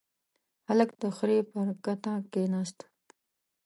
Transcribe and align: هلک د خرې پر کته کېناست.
هلک 0.67 0.89
د 1.01 1.03
خرې 1.15 1.39
پر 1.51 1.67
کته 1.85 2.13
کېناست. 2.31 2.79